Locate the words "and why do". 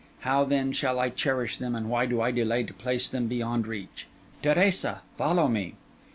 1.75-2.21